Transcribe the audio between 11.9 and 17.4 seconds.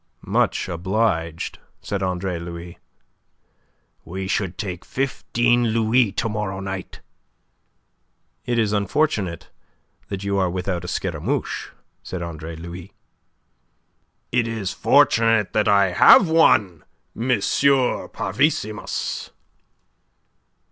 said Andre Louis. "It is fortunate that I have one, M.